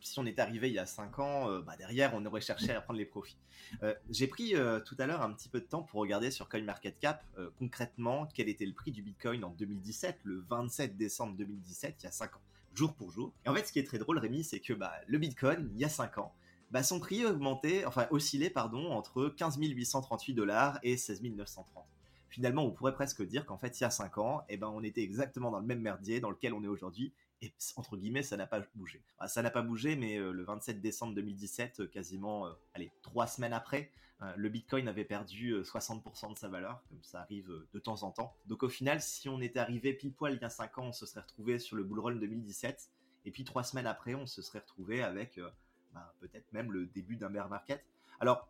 si 0.01 0.19
on 0.19 0.25
est 0.25 0.39
arrivé 0.39 0.69
il 0.69 0.73
y 0.73 0.79
a 0.79 0.85
5 0.85 1.19
ans, 1.19 1.49
euh, 1.49 1.61
bah 1.61 1.75
derrière, 1.77 2.13
on 2.13 2.25
aurait 2.25 2.41
cherché 2.41 2.71
à 2.71 2.81
prendre 2.81 2.99
les 2.99 3.05
profits. 3.05 3.37
Euh, 3.83 3.93
j'ai 4.09 4.27
pris 4.27 4.55
euh, 4.55 4.79
tout 4.79 4.95
à 4.99 5.07
l'heure 5.07 5.21
un 5.21 5.31
petit 5.33 5.49
peu 5.49 5.59
de 5.59 5.65
temps 5.65 5.83
pour 5.83 5.99
regarder 6.01 6.31
sur 6.31 6.49
CoinMarketCap 6.49 7.23
concrètement 7.57 8.27
quel 8.33 8.49
était 8.49 8.65
le 8.65 8.73
prix 8.73 8.91
du 8.91 9.01
Bitcoin 9.01 9.43
en 9.43 9.51
2017, 9.51 10.19
le 10.23 10.43
27 10.49 10.97
décembre 10.97 11.35
2017, 11.37 11.95
il 11.99 12.03
y 12.03 12.07
a 12.07 12.11
5 12.11 12.35
ans, 12.35 12.41
jour 12.73 12.93
pour 12.93 13.11
jour. 13.11 13.33
Et 13.45 13.49
en 13.49 13.55
fait, 13.55 13.65
ce 13.65 13.71
qui 13.71 13.79
est 13.79 13.83
très 13.83 13.99
drôle, 13.99 14.17
Rémi, 14.17 14.43
c'est 14.43 14.59
que 14.59 14.73
bah, 14.73 14.93
le 15.07 15.17
Bitcoin, 15.17 15.69
il 15.73 15.79
y 15.79 15.85
a 15.85 15.89
5 15.89 16.17
ans, 16.17 16.33
bah, 16.71 16.83
son 16.83 16.99
prix 16.99 17.25
augmentait, 17.25 17.85
enfin 17.85 18.07
oscillait, 18.11 18.49
pardon, 18.49 18.91
entre 18.91 19.29
15 19.29 19.57
838 19.59 20.33
dollars 20.33 20.79
et 20.83 20.97
16 20.97 21.21
930 21.23 21.85
finalement, 22.31 22.63
on 22.63 22.71
pourrait 22.71 22.93
presque 22.93 23.21
dire 23.23 23.45
qu'en 23.45 23.57
fait, 23.57 23.79
il 23.79 23.83
y 23.83 23.85
a 23.85 23.91
5 23.91 24.17
ans, 24.17 24.43
eh 24.49 24.57
ben, 24.57 24.69
on 24.69 24.81
était 24.83 25.03
exactement 25.03 25.51
dans 25.51 25.59
le 25.59 25.65
même 25.65 25.81
merdier 25.81 26.21
dans 26.21 26.31
lequel 26.31 26.53
on 26.53 26.63
est 26.63 26.67
aujourd'hui, 26.67 27.13
et 27.41 27.53
entre 27.75 27.97
guillemets, 27.97 28.23
ça 28.23 28.37
n'a 28.37 28.45
pas 28.45 28.61
bougé. 28.75 29.01
ça 29.27 29.41
n'a 29.41 29.49
pas 29.49 29.61
bougé, 29.61 29.95
mais 29.95 30.17
euh, 30.17 30.31
le 30.31 30.43
27 30.43 30.79
décembre 30.79 31.15
2017, 31.15 31.81
euh, 31.81 31.87
quasiment, 31.87 32.45
euh, 32.45 32.51
allez, 32.73 32.91
trois 33.01 33.27
semaines 33.27 33.53
après, 33.53 33.91
le 34.35 34.49
Bitcoin 34.49 34.87
avait 34.87 35.03
perdu 35.03 35.55
60% 35.63 36.33
de 36.33 36.37
sa 36.37 36.47
valeur, 36.47 36.83
comme 36.89 37.01
ça 37.01 37.21
arrive 37.21 37.51
de 37.73 37.79
temps 37.79 38.03
en 38.03 38.11
temps. 38.11 38.35
Donc 38.45 38.61
au 38.61 38.69
final, 38.69 39.01
si 39.01 39.27
on 39.29 39.41
était 39.41 39.57
arrivé 39.57 39.95
pile 39.95 40.13
poil 40.13 40.35
il 40.35 40.39
y 40.39 40.45
a 40.45 40.49
5 40.51 40.77
ans, 40.77 40.85
on 40.89 40.91
se 40.91 41.07
serait 41.07 41.21
retrouvé 41.21 41.57
sur 41.57 41.75
le 41.75 41.83
bull 41.83 41.99
run 42.01 42.15
2017, 42.17 42.91
et 43.25 43.31
puis 43.31 43.43
trois 43.45 43.63
semaines 43.63 43.87
après, 43.87 44.13
on 44.13 44.27
se 44.27 44.43
serait 44.43 44.59
retrouvé 44.59 45.01
avec 45.01 45.39
ben, 45.95 46.05
peut-être 46.19 46.53
même 46.53 46.71
le 46.71 46.85
début 46.85 47.15
d'un 47.15 47.31
bear 47.31 47.49
market. 47.49 47.83
Alors, 48.19 48.47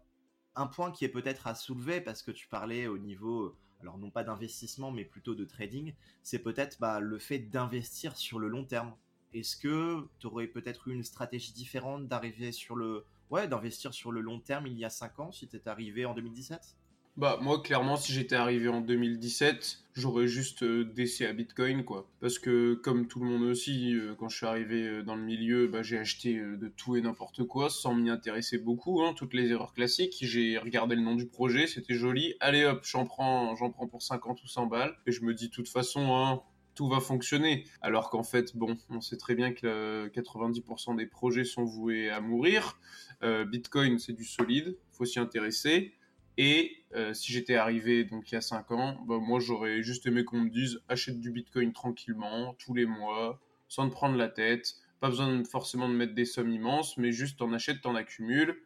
un 0.55 0.67
point 0.67 0.91
qui 0.91 1.05
est 1.05 1.09
peut-être 1.09 1.47
à 1.47 1.55
soulever, 1.55 2.01
parce 2.01 2.21
que 2.21 2.31
tu 2.31 2.49
parlais 2.49 2.87
au 2.87 2.97
niveau 2.97 3.55
alors 3.81 3.97
non 3.97 4.09
pas 4.09 4.23
d'investissement, 4.23 4.91
mais 4.91 5.05
plutôt 5.05 5.35
de 5.35 5.45
trading, 5.45 5.93
c'est 6.23 6.39
peut-être 6.39 6.79
bah, 6.79 6.99
le 6.99 7.19
fait 7.19 7.39
d'investir 7.39 8.17
sur 8.17 8.39
le 8.39 8.47
long 8.47 8.65
terme. 8.65 8.95
Est-ce 9.33 9.55
que 9.57 10.07
tu 10.19 10.27
aurais 10.27 10.47
peut-être 10.47 10.87
eu 10.87 10.93
une 10.93 11.03
stratégie 11.03 11.53
différente 11.53 12.07
d'arriver 12.07 12.51
sur 12.51 12.75
le... 12.75 13.05
Ouais, 13.29 13.47
d'investir 13.47 13.93
sur 13.93 14.11
le 14.11 14.19
long 14.19 14.39
terme 14.39 14.67
il 14.67 14.77
y 14.77 14.83
a 14.83 14.89
5 14.89 15.19
ans 15.19 15.31
si 15.31 15.47
tu 15.47 15.59
arrivé 15.65 16.05
en 16.05 16.13
2017 16.13 16.75
bah 17.17 17.37
moi 17.41 17.61
clairement 17.61 17.97
si 17.97 18.13
j'étais 18.13 18.35
arrivé 18.35 18.69
en 18.69 18.79
2017, 18.79 19.79
j'aurais 19.95 20.27
juste 20.27 20.63
euh, 20.63 20.89
à 21.27 21.33
Bitcoin 21.33 21.83
quoi. 21.83 22.09
Parce 22.21 22.39
que 22.39 22.73
comme 22.75 23.07
tout 23.07 23.19
le 23.19 23.25
monde 23.25 23.43
aussi, 23.43 23.93
euh, 23.95 24.15
quand 24.17 24.29
je 24.29 24.37
suis 24.37 24.45
arrivé 24.45 24.87
euh, 24.87 25.03
dans 25.03 25.15
le 25.15 25.21
milieu, 25.21 25.67
bah, 25.67 25.83
j'ai 25.83 25.97
acheté 25.97 26.37
euh, 26.37 26.55
de 26.55 26.69
tout 26.69 26.95
et 26.95 27.01
n'importe 27.01 27.43
quoi 27.43 27.69
sans 27.69 27.93
m'y 27.93 28.09
intéresser 28.09 28.57
beaucoup, 28.57 29.01
hein, 29.01 29.13
toutes 29.15 29.33
les 29.33 29.49
erreurs 29.51 29.73
classiques. 29.73 30.17
J'ai 30.21 30.57
regardé 30.57 30.95
le 30.95 31.01
nom 31.01 31.15
du 31.15 31.27
projet, 31.27 31.67
c'était 31.67 31.95
joli. 31.95 32.35
Allez 32.39 32.63
hop, 32.63 32.81
j'en 32.83 33.05
prends, 33.05 33.55
prends 33.55 33.87
pour 33.87 34.01
50 34.01 34.41
ou 34.43 34.47
100 34.47 34.67
balles. 34.67 34.95
Et 35.05 35.11
je 35.11 35.23
me 35.23 35.33
dis 35.33 35.49
de 35.49 35.53
toute 35.53 35.69
façon, 35.69 36.15
hein, 36.15 36.41
tout 36.75 36.87
va 36.87 37.01
fonctionner. 37.01 37.65
Alors 37.81 38.09
qu'en 38.09 38.23
fait, 38.23 38.55
bon, 38.55 38.77
on 38.89 39.01
sait 39.01 39.17
très 39.17 39.35
bien 39.35 39.51
que 39.51 40.07
90% 40.07 40.95
des 40.95 41.07
projets 41.07 41.43
sont 41.43 41.65
voués 41.65 42.09
à 42.09 42.21
mourir. 42.21 42.79
Bitcoin, 43.21 43.99
c'est 43.99 44.13
du 44.13 44.23
solide, 44.23 44.77
faut 44.93 45.05
s'y 45.05 45.19
intéresser. 45.19 45.93
Et 46.43 46.83
euh, 46.95 47.13
si 47.13 47.31
j'étais 47.31 47.53
arrivé 47.53 48.03
donc 48.03 48.31
il 48.31 48.33
y 48.33 48.37
a 48.39 48.41
5 48.41 48.71
ans, 48.71 48.99
bah, 49.05 49.19
moi 49.21 49.39
j'aurais 49.39 49.83
juste 49.83 50.07
aimé 50.07 50.25
qu'on 50.25 50.39
me 50.39 50.49
dise 50.49 50.81
achète 50.89 51.19
du 51.19 51.29
Bitcoin 51.29 51.71
tranquillement, 51.71 52.55
tous 52.57 52.73
les 52.73 52.87
mois, 52.87 53.39
sans 53.67 53.87
te 53.87 53.93
prendre 53.93 54.17
la 54.17 54.27
tête. 54.27 54.73
Pas 55.01 55.09
besoin 55.09 55.43
forcément 55.43 55.87
de 55.87 55.93
mettre 55.93 56.15
des 56.15 56.25
sommes 56.25 56.49
immenses, 56.49 56.97
mais 56.97 57.11
juste 57.11 57.37
t'en 57.37 57.53
achètes, 57.53 57.81
t'en 57.81 57.93
accumules. 57.93 58.59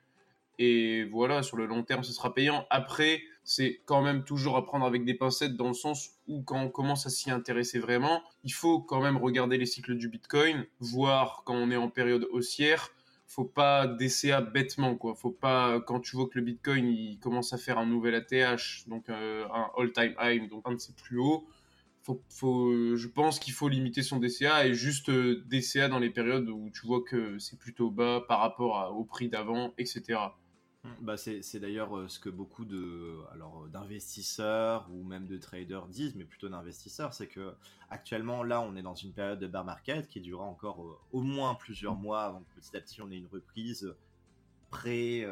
Et 0.58 1.04
voilà, 1.12 1.44
sur 1.44 1.58
le 1.58 1.66
long 1.66 1.84
terme, 1.84 2.06
ce 2.06 2.14
sera 2.14 2.34
payant. 2.34 2.66
Après, 2.70 3.22
c'est 3.44 3.82
quand 3.84 4.02
même 4.02 4.24
toujours 4.24 4.56
à 4.56 4.66
prendre 4.66 4.86
avec 4.86 5.04
des 5.04 5.14
pincettes 5.14 5.58
dans 5.58 5.68
le 5.68 5.74
sens 5.74 6.12
où 6.30 6.44
quand 6.44 6.62
on 6.62 6.70
commence 6.70 7.06
à 7.06 7.10
s'y 7.10 7.30
intéresser 7.30 7.80
vraiment, 7.80 8.24
il 8.46 8.54
faut 8.54 8.80
quand 8.80 9.02
même 9.02 9.18
regarder 9.18 9.58
les 9.58 9.66
cycles 9.66 9.98
du 9.98 10.08
Bitcoin, 10.08 10.66
voir 10.80 11.44
quand 11.46 11.56
on 11.56 11.70
est 11.72 11.76
en 11.76 11.90
période 11.90 12.26
haussière, 12.32 12.92
faut 13.28 13.46
pas 13.46 13.88
DCA 13.88 14.42
bêtement 14.42 14.96
quoi. 14.96 15.16
Faut 15.16 15.32
pas 15.32 15.80
quand 15.82 16.00
tu 16.00 16.16
vois 16.16 16.28
que 16.28 16.38
le 16.40 16.46
Bitcoin 16.46 16.88
il 16.88 17.20
commence 17.20 17.54
à 17.54 17.58
faire 17.58 17.78
un 17.78 17.86
nouvel 17.86 18.16
ATH, 18.16 18.88
donc 18.88 19.10
euh, 19.10 19.46
un 19.54 19.70
all-time 19.78 20.16
high, 20.20 20.50
donc 20.50 20.64
un 20.66 20.74
de 20.74 20.80
ses 20.80 20.94
plus 20.94 21.20
hauts. 21.20 21.48
Faut, 22.30 22.72
je 22.96 23.08
pense 23.08 23.40
qu'il 23.40 23.54
faut 23.54 23.68
limiter 23.68 24.04
son 24.04 24.20
DCA 24.20 24.68
et 24.68 24.76
juste 24.76 25.10
euh, 25.10 25.44
DCA 25.48 25.88
dans 25.88 25.98
les 25.98 26.12
périodes 26.12 26.48
où 26.50 26.70
tu 26.72 26.86
vois 26.86 27.02
que 27.02 27.40
c'est 27.40 27.58
plutôt 27.58 27.90
bas 27.90 28.24
par 28.28 28.42
rapport 28.42 28.96
au 28.96 29.04
prix 29.06 29.28
d'avant, 29.28 29.74
etc. 29.80 30.20
Bah 31.02 31.18
c'est 31.18 31.60
d'ailleurs 31.60 31.98
euh, 31.98 32.08
ce 32.08 32.20
que 32.20 32.30
beaucoup 32.30 32.66
de 32.66 33.18
alors 33.32 33.64
euh, 33.64 33.68
d'investisseurs 33.70 34.88
ou 34.92 35.04
même 35.04 35.28
de 35.28 35.38
traders 35.38 35.88
disent, 35.88 36.16
mais 36.16 36.26
plutôt 36.26 36.50
d'investisseurs, 36.50 37.14
c'est 37.14 37.28
que 37.28 37.54
actuellement 37.90 38.44
là 38.44 38.62
on 38.62 38.76
est 38.76 38.82
dans 38.82 38.96
une 38.96 39.14
période 39.14 39.40
de 39.40 39.48
bear 39.48 39.64
market 39.64 40.08
qui 40.08 40.22
durera 40.22 40.46
encore 40.46 40.84
euh, 40.84 40.98
au 41.12 41.22
moins 41.22 41.56
plusieurs 41.56 41.96
mois 41.96 42.24
avant 42.24 42.42
que 42.42 42.60
petit 42.60 42.76
à 42.76 42.82
petit 42.82 43.02
on 43.02 43.12
ait 43.12 43.18
une 43.18 43.28
reprise 43.28 43.96
pré 44.72 45.26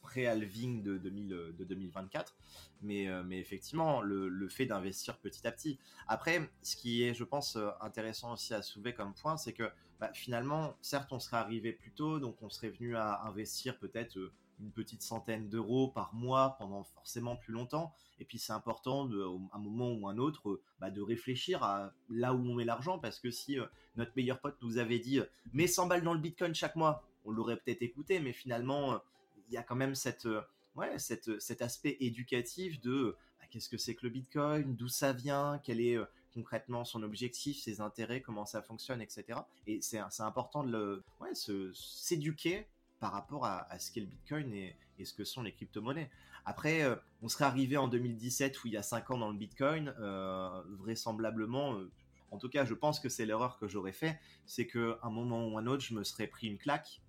pré 0.00 0.26
halving 0.26 0.82
de, 0.82 0.98
2000, 0.98 1.28
de 1.28 1.64
2024. 1.64 2.34
Mais 2.82 3.08
mais 3.24 3.38
effectivement 3.38 4.00
le, 4.00 4.28
le 4.28 4.48
fait 4.48 4.66
d'investir 4.66 5.18
petit 5.18 5.46
à 5.46 5.52
petit. 5.52 5.78
Après 6.08 6.50
ce 6.62 6.76
qui 6.76 7.04
est 7.04 7.14
je 7.14 7.22
pense 7.24 7.56
intéressant 7.80 8.32
aussi 8.32 8.54
à 8.54 8.62
soulever 8.62 8.94
comme 8.94 9.14
point, 9.14 9.36
c'est 9.36 9.52
que 9.52 9.70
bah, 10.00 10.10
finalement 10.14 10.76
certes 10.80 11.12
on 11.12 11.20
serait 11.20 11.36
arrivé 11.36 11.72
plus 11.72 11.92
tôt, 11.92 12.18
donc 12.18 12.42
on 12.42 12.48
serait 12.48 12.70
venu 12.70 12.96
à 12.96 13.22
investir 13.26 13.78
peut-être 13.78 14.18
une 14.60 14.72
petite 14.72 15.02
centaine 15.02 15.48
d'euros 15.48 15.88
par 15.88 16.14
mois 16.14 16.56
pendant 16.58 16.84
forcément 16.84 17.36
plus 17.36 17.52
longtemps. 17.52 17.92
Et 18.18 18.24
puis 18.24 18.38
c'est 18.38 18.52
important, 18.52 19.06
de, 19.06 19.24
un 19.52 19.58
moment 19.58 19.92
ou 19.92 20.08
un 20.08 20.18
autre, 20.18 20.50
euh, 20.50 20.62
bah, 20.78 20.90
de 20.90 21.00
réfléchir 21.00 21.62
à 21.62 21.92
là 22.10 22.34
où 22.34 22.38
on 22.38 22.54
met 22.54 22.64
l'argent, 22.64 22.98
parce 22.98 23.18
que 23.18 23.30
si 23.30 23.58
euh, 23.58 23.66
notre 23.96 24.12
meilleur 24.16 24.40
pote 24.40 24.56
nous 24.62 24.78
avait 24.78 24.98
dit 24.98 25.18
euh, 25.18 25.24
mets 25.52 25.66
100 25.66 25.86
balles 25.86 26.02
dans 26.02 26.14
le 26.14 26.20
Bitcoin 26.20 26.54
chaque 26.54 26.76
mois, 26.76 27.02
on 27.24 27.30
l'aurait 27.30 27.56
peut-être 27.56 27.82
écouté, 27.82 28.20
mais 28.20 28.32
finalement 28.32 29.00
il 29.48 29.54
y 29.54 29.56
a 29.56 29.62
quand 29.62 29.76
même 29.76 29.94
cette, 29.94 30.28
ouais, 30.76 30.98
cette, 30.98 31.40
cet 31.40 31.60
aspect 31.60 31.96
éducatif 32.00 32.80
de 32.80 33.16
bah, 33.38 33.46
qu'est-ce 33.50 33.68
que 33.68 33.78
c'est 33.78 33.94
que 33.94 34.06
le 34.06 34.10
Bitcoin, 34.10 34.76
d'où 34.76 34.88
ça 34.88 35.12
vient, 35.12 35.60
quel 35.62 35.80
est 35.80 35.98
concrètement 36.32 36.84
son 36.84 37.02
objectif, 37.02 37.60
ses 37.60 37.80
intérêts, 37.80 38.22
comment 38.22 38.46
ça 38.46 38.62
fonctionne, 38.62 39.02
etc. 39.02 39.40
Et 39.66 39.80
c'est 39.82 39.98
important 40.20 40.64
de 40.64 40.70
le, 40.70 41.04
ouais, 41.20 41.32
s'éduquer 41.74 42.66
par 43.00 43.12
rapport 43.12 43.46
à, 43.46 43.66
ce 43.78 43.90
qu'est 43.90 44.00
le 44.00 44.06
Bitcoin 44.06 44.52
et, 44.52 44.76
ce 45.02 45.14
que 45.14 45.24
sont 45.24 45.42
les 45.42 45.52
crypto-monnaies. 45.52 46.10
Après, 46.44 46.82
euh, 46.82 46.94
on 47.22 47.28
serait 47.28 47.46
arrivé 47.46 47.78
en 47.78 47.88
2017 47.88 48.62
où 48.62 48.66
il 48.68 48.74
y 48.74 48.76
a 48.76 48.82
5 48.82 49.10
ans 49.10 49.18
dans 49.18 49.30
le 49.30 49.36
Bitcoin, 49.36 49.94
euh, 49.98 50.62
vraisemblablement, 50.78 51.74
euh, 51.74 51.90
en 52.30 52.36
tout 52.36 52.50
cas 52.50 52.66
je 52.66 52.74
pense 52.74 53.00
que 53.00 53.08
c'est 53.08 53.24
l'erreur 53.24 53.58
que 53.58 53.66
j'aurais 53.66 53.92
fait, 53.92 54.20
c'est 54.44 54.66
qu'à 54.66 54.98
un 55.02 55.10
moment 55.10 55.48
ou 55.48 55.56
un 55.56 55.66
autre 55.66 55.82
je 55.82 55.94
me 55.94 56.04
serais 56.04 56.26
pris 56.26 56.48
une 56.48 56.58
claque, 56.58 57.00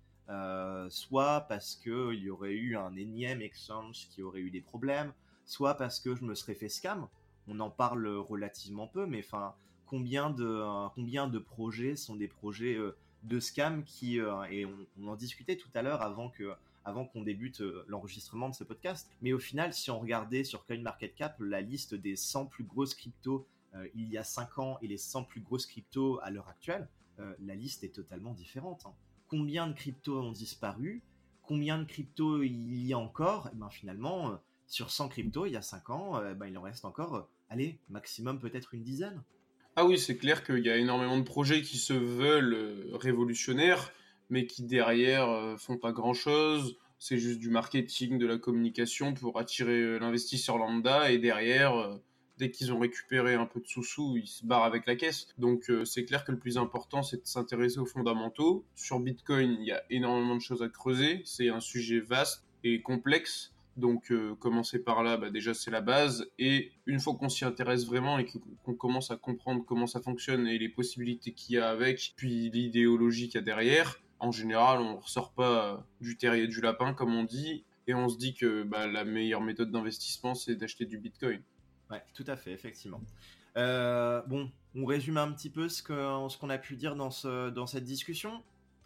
soit 0.88 1.42
parce 1.42 1.76
qu'il 1.76 2.14
y 2.14 2.30
aurait 2.30 2.54
eu 2.54 2.78
un 2.78 2.96
énième 2.96 3.42
exchange 3.42 4.08
qui 4.08 4.22
aurait 4.22 4.40
eu 4.40 4.50
des 4.50 4.62
problèmes, 4.62 5.12
soit 5.44 5.74
parce 5.74 6.00
que 6.00 6.14
je 6.16 6.24
me 6.24 6.34
serais 6.34 6.54
fait 6.54 6.70
scam. 6.70 7.06
On 7.46 7.60
en 7.60 7.68
parle 7.68 8.06
relativement 8.08 8.86
peu, 8.86 9.04
mais 9.04 9.22
enfin, 9.22 9.54
combien 9.84 10.30
de, 10.30 10.88
combien 10.94 11.28
de 11.28 11.38
projets 11.38 11.96
sont 11.96 12.16
des 12.16 12.28
projets 12.28 12.78
de 13.22 13.40
scam 13.40 13.84
qui 13.84 14.20
euh, 14.20 14.42
et 14.44 14.66
on, 14.66 15.08
en 15.08 15.16
discutait 15.16 15.56
tout 15.56 15.70
à 15.74 15.82
l'heure 15.82 16.02
avant 16.02 16.28
que 16.28 16.52
avant 16.84 17.04
qu'on 17.06 17.22
débute 17.22 17.60
euh, 17.60 17.84
l'enregistrement 17.86 18.48
de 18.48 18.54
ce 18.54 18.64
podcast. 18.64 19.08
Mais 19.20 19.32
au 19.32 19.38
final, 19.38 19.72
si 19.72 19.90
on 19.90 20.00
regardait 20.00 20.42
sur 20.42 20.66
CoinMarketCap 20.66 21.36
la 21.38 21.60
liste 21.60 21.94
des 21.94 22.16
100 22.16 22.46
plus 22.46 22.64
grosses 22.64 22.94
cryptos 22.94 23.46
euh, 23.74 23.86
il 23.94 24.10
y 24.10 24.18
a 24.18 24.24
5 24.24 24.58
ans 24.58 24.78
et 24.82 24.88
les 24.88 24.98
100 24.98 25.24
plus 25.24 25.40
grosses 25.40 25.66
cryptos 25.66 26.18
à 26.22 26.30
l'heure 26.30 26.48
actuelle, 26.48 26.88
la 27.38 27.54
liste 27.54 27.84
est 27.84 27.94
totalement 27.94 28.32
différente. 28.32 28.82
Hein. 28.84 28.94
Combien 29.28 29.68
de 29.68 29.74
cryptos 29.74 30.18
ont 30.18 30.32
disparu? 30.32 31.04
Combien 31.42 31.78
de 31.78 31.84
cryptos 31.84 32.42
il 32.42 32.84
y 32.84 32.92
a 32.92 32.98
encore? 32.98 33.46
Et 33.46 33.50
eh 33.52 33.56
ben 33.56 33.70
finalement, 33.70 34.40
sur 34.66 34.90
100 34.90 35.08
cryptos 35.08 35.46
il 35.46 35.52
y 35.52 35.56
a 35.56 35.62
5 35.62 35.90
ans, 35.90 36.20
ben, 36.34 36.46
il 36.46 36.58
en 36.58 36.62
reste 36.62 36.84
encore, 36.84 37.28
allez, 37.48 37.78
maximum 37.90 38.40
peut-être 38.40 38.74
une 38.74 38.82
dizaine. 38.82 39.22
Ah 39.74 39.86
oui, 39.86 39.98
c'est 39.98 40.18
clair 40.18 40.44
qu'il 40.44 40.58
y 40.58 40.68
a 40.68 40.76
énormément 40.76 41.16
de 41.16 41.22
projets 41.22 41.62
qui 41.62 41.78
se 41.78 41.94
veulent 41.94 42.52
euh, 42.52 42.90
révolutionnaires, 42.92 43.90
mais 44.28 44.44
qui 44.44 44.64
derrière 44.64 45.30
euh, 45.30 45.56
font 45.56 45.78
pas 45.78 45.92
grand-chose. 45.92 46.76
C'est 46.98 47.16
juste 47.16 47.38
du 47.38 47.48
marketing, 47.48 48.18
de 48.18 48.26
la 48.26 48.36
communication 48.36 49.14
pour 49.14 49.38
attirer 49.38 49.80
euh, 49.80 49.98
l'investisseur 49.98 50.58
lambda, 50.58 51.10
et 51.10 51.16
derrière, 51.16 51.98
dès 52.36 52.50
qu'ils 52.50 52.70
ont 52.70 52.78
récupéré 52.80 53.32
un 53.32 53.46
peu 53.46 53.60
de 53.60 53.66
sous-sous, 53.66 54.18
ils 54.18 54.26
se 54.26 54.44
barrent 54.44 54.64
avec 54.64 54.86
la 54.86 54.94
caisse. 54.94 55.28
Donc 55.38 55.70
c'est 55.86 56.04
clair 56.04 56.26
que 56.26 56.32
le 56.32 56.38
plus 56.38 56.58
important, 56.58 57.02
c'est 57.02 57.22
de 57.22 57.26
s'intéresser 57.26 57.78
aux 57.78 57.86
fondamentaux. 57.86 58.66
Sur 58.74 59.00
Bitcoin, 59.00 59.56
il 59.58 59.66
y 59.66 59.72
a 59.72 59.82
énormément 59.88 60.36
de 60.36 60.42
choses 60.42 60.62
à 60.62 60.68
creuser. 60.68 61.22
C'est 61.24 61.48
un 61.48 61.60
sujet 61.60 62.00
vaste 62.00 62.44
et 62.62 62.82
complexe 62.82 63.51
donc 63.76 64.10
euh, 64.10 64.34
commencer 64.36 64.78
par 64.78 65.02
là, 65.02 65.16
bah, 65.16 65.30
déjà 65.30 65.54
c'est 65.54 65.70
la 65.70 65.80
base. 65.80 66.30
Et 66.38 66.72
une 66.86 67.00
fois 67.00 67.14
qu'on 67.14 67.28
s'y 67.28 67.44
intéresse 67.44 67.86
vraiment 67.86 68.18
et 68.18 68.26
qu'on 68.64 68.74
commence 68.74 69.10
à 69.10 69.16
comprendre 69.16 69.64
comment 69.64 69.86
ça 69.86 70.00
fonctionne 70.00 70.46
et 70.46 70.58
les 70.58 70.68
possibilités 70.68 71.32
qu'il 71.32 71.56
y 71.56 71.58
a 71.58 71.68
avec, 71.68 72.12
puis 72.16 72.50
l'idéologie 72.50 73.28
qu'il 73.28 73.36
y 73.36 73.38
a 73.38 73.42
derrière, 73.42 74.00
en 74.20 74.30
général 74.30 74.80
on 74.80 74.92
ne 74.92 75.00
ressort 75.00 75.32
pas 75.32 75.86
du 76.00 76.16
terrier 76.16 76.46
du 76.46 76.60
lapin 76.60 76.94
comme 76.94 77.14
on 77.14 77.24
dit, 77.24 77.64
et 77.86 77.94
on 77.94 78.08
se 78.08 78.18
dit 78.18 78.34
que 78.34 78.62
bah, 78.62 78.86
la 78.86 79.04
meilleure 79.04 79.40
méthode 79.40 79.70
d'investissement 79.70 80.34
c'est 80.34 80.54
d'acheter 80.54 80.84
du 80.84 80.98
Bitcoin. 80.98 81.40
Ouais, 81.90 82.02
tout 82.14 82.24
à 82.26 82.36
fait, 82.36 82.52
effectivement. 82.52 83.02
Euh, 83.58 84.22
bon, 84.26 84.50
on 84.74 84.86
résume 84.86 85.18
un 85.18 85.30
petit 85.32 85.50
peu 85.50 85.68
ce 85.68 85.82
qu'on 85.82 86.50
a 86.50 86.58
pu 86.58 86.76
dire 86.76 86.96
dans 86.96 87.10
cette 87.10 87.84
discussion. 87.84 88.42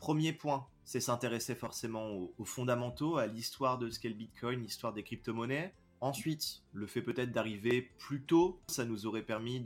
Premier 0.06 0.32
point, 0.32 0.68
c'est 0.84 1.00
s'intéresser 1.00 1.56
forcément 1.56 2.30
aux, 2.38 2.44
fondamentaux, 2.44 3.16
à 3.16 3.26
l'histoire 3.26 3.76
de 3.76 3.90
ce 3.90 3.98
qu'est 3.98 4.08
le 4.08 4.14
Bitcoin, 4.14 4.62
l'histoire 4.62 4.92
des 4.92 5.02
crypto-monnaies. 5.02 5.74
Ensuite, 6.00 6.62
le 6.72 6.86
fait 6.86 7.02
peut-être 7.02 7.32
d'arriver 7.32 7.82
plus 7.98 8.22
tôt, 8.22 8.60
ça 8.68 8.84
nous 8.84 9.06
aurait 9.06 9.24
permis 9.24 9.58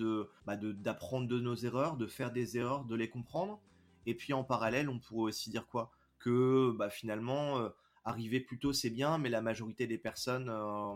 bah, 0.46 0.56
de, 0.56 0.72
d'apprendre 0.72 1.28
de 1.28 1.38
nos 1.38 1.56
erreurs, 1.56 1.98
de 1.98 2.06
faire 2.06 2.32
des 2.32 2.56
erreurs, 2.56 2.86
de 2.86 2.94
les 2.94 3.10
comprendre. 3.10 3.60
Et 4.06 4.14
puis 4.14 4.32
en 4.32 4.42
parallèle, 4.42 4.88
on 4.88 4.98
pourrait 4.98 5.28
aussi 5.28 5.50
dire 5.50 5.66
quoi? 5.66 5.92
Que 6.18 6.74
bah, 6.74 6.88
finalement, 6.88 7.58
euh, 7.58 7.68
arriver 8.06 8.40
plus 8.40 8.58
tôt 8.58 8.72
c'est 8.72 8.88
bien, 8.88 9.18
mais 9.18 9.28
la 9.28 9.42
majorité 9.42 9.86
des 9.86 9.98
personnes 9.98 10.48
euh, 10.48 10.94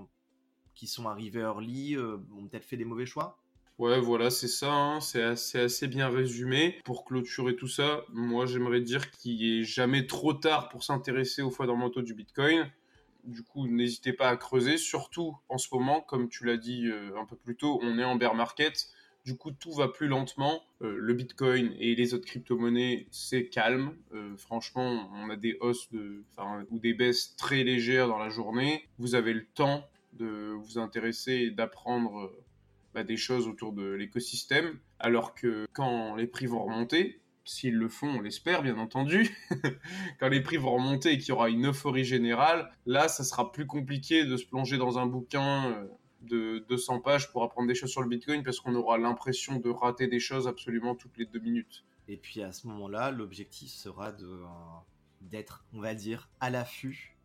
qui 0.74 0.86
sont 0.86 1.06
arrivées 1.06 1.40
early 1.40 1.98
euh, 1.98 2.16
ont 2.34 2.46
peut-être 2.46 2.64
fait 2.64 2.78
des 2.78 2.86
mauvais 2.86 3.04
choix. 3.04 3.43
Ouais, 3.78 3.98
voilà, 3.98 4.30
c'est 4.30 4.48
ça, 4.48 4.72
hein. 4.72 5.00
c'est 5.00 5.22
assez, 5.22 5.58
assez, 5.58 5.88
bien 5.88 6.08
résumé. 6.08 6.80
Pour 6.84 7.04
clôturer 7.04 7.56
tout 7.56 7.66
ça, 7.66 8.04
moi 8.12 8.46
j'aimerais 8.46 8.80
dire 8.80 9.10
qu'il 9.10 9.44
est 9.44 9.64
jamais 9.64 10.06
trop 10.06 10.32
tard 10.32 10.68
pour 10.68 10.84
s'intéresser 10.84 11.42
aux 11.42 11.50
fondamentaux 11.50 12.00
du 12.00 12.14
Bitcoin. 12.14 12.70
Du 13.24 13.42
coup, 13.42 13.66
n'hésitez 13.66 14.12
pas 14.12 14.28
à 14.28 14.36
creuser, 14.36 14.76
surtout 14.76 15.36
en 15.48 15.58
ce 15.58 15.68
moment, 15.72 16.00
comme 16.02 16.28
tu 16.28 16.44
l'as 16.44 16.56
dit 16.56 16.86
euh, 16.86 17.18
un 17.18 17.24
peu 17.24 17.34
plus 17.34 17.56
tôt, 17.56 17.80
on 17.82 17.98
est 17.98 18.04
en 18.04 18.14
bear 18.14 18.34
market. 18.34 18.88
Du 19.24 19.36
coup, 19.36 19.50
tout 19.50 19.72
va 19.72 19.88
plus 19.88 20.06
lentement. 20.06 20.62
Euh, 20.82 20.94
le 20.96 21.14
Bitcoin 21.14 21.74
et 21.78 21.96
les 21.96 22.14
autres 22.14 22.26
crypto-monnaies, 22.26 23.08
c'est 23.10 23.48
calme. 23.48 23.96
Euh, 24.12 24.36
franchement, 24.36 25.10
on 25.14 25.30
a 25.30 25.36
des 25.36 25.56
hausses 25.60 25.88
ou 26.70 26.78
des 26.78 26.94
baisses 26.94 27.34
très 27.36 27.64
légères 27.64 28.06
dans 28.06 28.18
la 28.18 28.28
journée. 28.28 28.86
Vous 28.98 29.16
avez 29.16 29.32
le 29.32 29.46
temps 29.46 29.88
de 30.12 30.52
vous 30.60 30.78
intéresser 30.78 31.32
et 31.32 31.50
d'apprendre 31.50 32.30
bah, 32.94 33.04
des 33.04 33.16
choses 33.16 33.48
autour 33.48 33.72
de 33.72 33.90
l'écosystème, 33.90 34.78
alors 34.98 35.34
que 35.34 35.66
quand 35.72 36.14
les 36.14 36.26
prix 36.26 36.46
vont 36.46 36.64
remonter, 36.64 37.20
s'ils 37.44 37.74
le 37.74 37.88
font, 37.88 38.08
on 38.08 38.20
l'espère 38.20 38.62
bien 38.62 38.78
entendu, 38.78 39.36
quand 40.20 40.28
les 40.28 40.40
prix 40.40 40.56
vont 40.56 40.74
remonter 40.74 41.12
et 41.12 41.18
qu'il 41.18 41.30
y 41.30 41.32
aura 41.32 41.50
une 41.50 41.66
euphorie 41.66 42.04
générale, 42.04 42.70
là, 42.86 43.08
ça 43.08 43.24
sera 43.24 43.52
plus 43.52 43.66
compliqué 43.66 44.24
de 44.24 44.36
se 44.36 44.46
plonger 44.46 44.78
dans 44.78 44.98
un 44.98 45.06
bouquin 45.06 45.70
euh, 45.72 45.86
de 46.22 46.64
200 46.68 47.00
pages 47.00 47.30
pour 47.32 47.42
apprendre 47.42 47.68
des 47.68 47.74
choses 47.74 47.90
sur 47.90 48.02
le 48.02 48.08
Bitcoin 48.08 48.42
parce 48.42 48.60
qu'on 48.60 48.74
aura 48.74 48.96
l'impression 48.98 49.58
de 49.58 49.68
rater 49.68 50.06
des 50.06 50.20
choses 50.20 50.48
absolument 50.48 50.94
toutes 50.94 51.18
les 51.18 51.26
deux 51.26 51.40
minutes. 51.40 51.84
Et 52.08 52.16
puis 52.16 52.42
à 52.42 52.52
ce 52.52 52.66
moment-là, 52.68 53.10
l'objectif 53.10 53.70
sera 53.70 54.08
euh, 54.10 54.44
d'être, 55.20 55.64
on 55.72 55.80
va 55.80 55.94
dire, 55.94 56.30
à 56.40 56.50
l'affût 56.50 57.16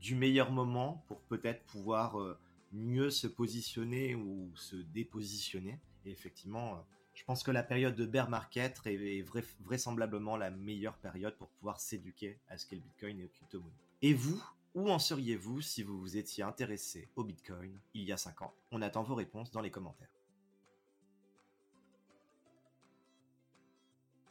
du 0.00 0.14
meilleur 0.14 0.50
moment 0.50 1.04
pour 1.06 1.20
peut-être 1.22 1.62
pouvoir 1.64 2.20
euh, 2.20 2.38
mieux 2.72 3.10
se 3.10 3.26
positionner 3.26 4.14
ou 4.14 4.50
se 4.56 4.76
dépositionner. 4.76 5.78
Et 6.04 6.10
effectivement, 6.10 6.74
euh, 6.74 6.80
je 7.14 7.24
pense 7.24 7.42
que 7.42 7.50
la 7.50 7.62
période 7.62 7.94
de 7.94 8.06
bear 8.06 8.28
market 8.28 8.80
est 8.86 9.22
vraisemblablement 9.60 10.36
la 10.36 10.50
meilleure 10.50 10.96
période 10.96 11.36
pour 11.36 11.48
pouvoir 11.48 11.80
s'éduquer 11.80 12.38
à 12.48 12.56
ce 12.56 12.66
qu'est 12.66 12.76
le 12.76 12.82
Bitcoin 12.82 13.20
et 13.20 13.24
aux 13.24 13.28
crypto-monnaies. 13.28 13.72
Et 14.00 14.14
vous, 14.14 14.42
où 14.74 14.90
en 14.90 14.98
seriez-vous 14.98 15.60
si 15.60 15.82
vous 15.82 16.00
vous 16.00 16.16
étiez 16.16 16.42
intéressé 16.42 17.08
au 17.14 17.24
Bitcoin 17.24 17.78
il 17.94 18.04
y 18.04 18.12
a 18.12 18.16
5 18.16 18.42
ans? 18.42 18.54
On 18.70 18.82
attend 18.82 19.02
vos 19.02 19.14
réponses 19.14 19.50
dans 19.50 19.60
les 19.60 19.70
commentaires. 19.70 20.08